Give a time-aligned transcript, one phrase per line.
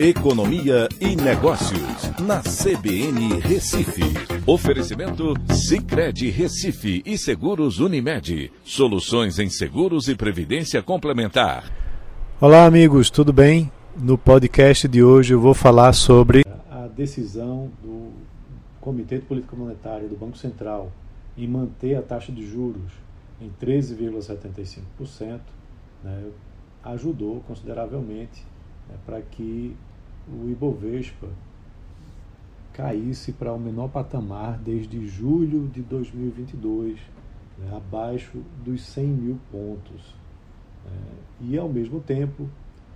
[0.00, 4.04] Economia e Negócios, na CBN Recife.
[4.46, 8.52] Oferecimento Cicred Recife e Seguros Unimed.
[8.62, 11.64] Soluções em seguros e previdência complementar.
[12.40, 13.72] Olá, amigos, tudo bem?
[13.96, 18.12] No podcast de hoje eu vou falar sobre a decisão do
[18.80, 20.92] Comitê de Política Monetária do Banco Central
[21.36, 22.92] em manter a taxa de juros
[23.40, 25.40] em 13,75%,
[26.04, 26.24] né,
[26.84, 28.44] ajudou consideravelmente
[28.88, 29.76] né, para que
[30.32, 31.28] o Ibovespa
[32.72, 36.98] caísse para o menor patamar desde julho de 2022,
[37.58, 40.14] né, abaixo dos 100 mil pontos.
[40.86, 40.90] É,
[41.40, 42.48] e, ao mesmo tempo,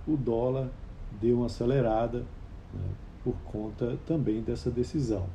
[0.07, 0.69] o dólar
[1.19, 2.19] deu uma acelerada
[2.73, 2.89] né,
[3.23, 5.25] por conta também dessa decisão.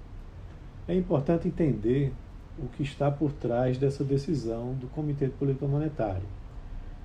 [0.87, 2.13] É importante entender
[2.59, 6.27] o que está por trás dessa decisão do Comitê de Política Monetária.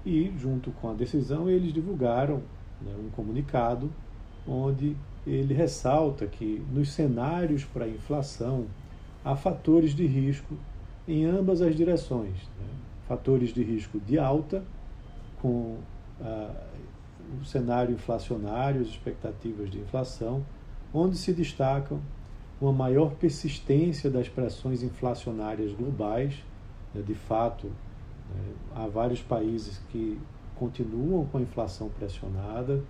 [0.06, 2.42] E, junto com a decisão, eles divulgaram
[2.82, 3.92] né, um comunicado
[4.48, 8.66] onde ele ressalta que nos cenários para inflação
[9.24, 10.56] há fatores de risco
[11.08, 12.36] em ambas as direções.
[12.60, 12.68] Né?
[13.08, 14.64] Fatores de risco de alta,
[15.42, 15.78] com
[16.22, 16.68] ah,
[17.42, 20.46] o cenário inflacionário, as expectativas de inflação,
[20.94, 22.00] onde se destacam
[22.62, 26.36] uma maior persistência das pressões inflacionárias globais.
[26.94, 27.02] Né?
[27.02, 30.20] De fato, né, há vários países que
[30.56, 32.82] continuam com a inflação pressionada.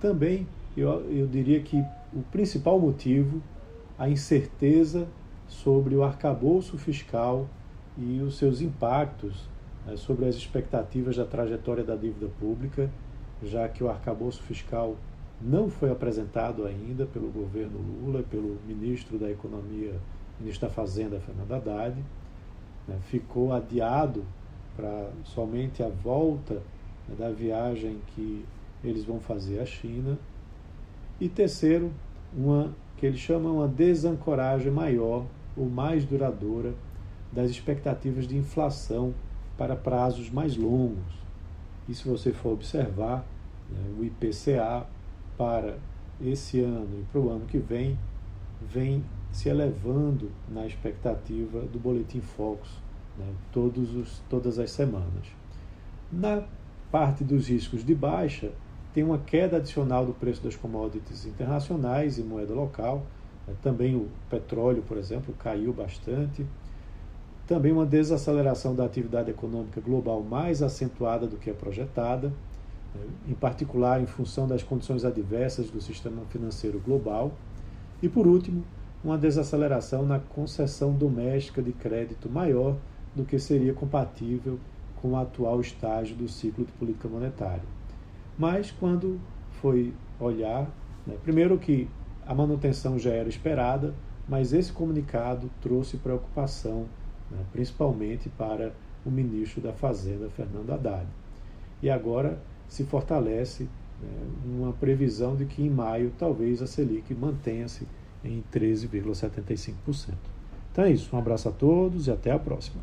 [0.00, 1.76] Também eu, eu diria que
[2.12, 3.42] o principal motivo,
[3.98, 5.06] a incerteza
[5.46, 7.46] sobre o arcabouço fiscal
[7.98, 9.48] e os seus impactos
[9.86, 12.90] né, sobre as expectativas da trajetória da dívida pública,
[13.42, 14.96] já que o arcabouço fiscal
[15.40, 19.94] não foi apresentado ainda pelo governo Lula, pelo ministro da Economia,
[20.38, 21.96] ministro da Fazenda, Fernando Haddad,
[22.86, 24.24] né, ficou adiado
[24.76, 26.54] para somente a volta
[27.08, 28.44] né, da viagem que
[28.84, 30.18] eles vão fazer à China
[31.20, 31.92] e terceiro,
[32.34, 35.26] uma que eles chamam uma desancoragem maior
[35.56, 36.74] ou mais duradoura
[37.32, 39.14] das expectativas de inflação
[39.56, 41.20] para prazos mais longos.
[41.88, 43.24] E se você for observar,
[43.70, 44.86] né, o IPCA
[45.36, 45.78] para
[46.20, 47.98] esse ano e para o ano que vem,
[48.60, 52.70] vem se elevando na expectativa do Boletim Focus
[53.18, 55.26] né, todos os, todas as semanas.
[56.10, 56.42] Na
[56.90, 58.52] parte dos riscos de baixa,
[58.92, 63.02] tem uma queda adicional do preço das commodities internacionais e moeda local.
[63.46, 63.54] Né?
[63.62, 66.44] Também o petróleo, por exemplo, caiu bastante.
[67.46, 72.28] Também uma desaceleração da atividade econômica global mais acentuada do que a projetada,
[72.94, 73.02] né?
[73.28, 77.32] em particular em função das condições adversas do sistema financeiro global.
[78.02, 78.64] E, por último,
[79.04, 82.76] uma desaceleração na concessão doméstica de crédito maior
[83.14, 84.58] do que seria compatível
[85.00, 87.79] com o atual estágio do ciclo de política monetária.
[88.40, 89.20] Mas quando
[89.60, 90.66] foi olhar,
[91.06, 91.86] né, primeiro que
[92.26, 93.94] a manutenção já era esperada,
[94.26, 96.86] mas esse comunicado trouxe preocupação,
[97.30, 98.72] né, principalmente para
[99.04, 101.06] o ministro da Fazenda, Fernando Haddad.
[101.82, 103.64] E agora se fortalece
[104.00, 104.08] né,
[104.46, 107.86] uma previsão de que em maio talvez a Selic mantenha-se
[108.24, 110.14] em 13,75%.
[110.72, 111.14] Então é isso.
[111.14, 112.80] Um abraço a todos e até a próxima.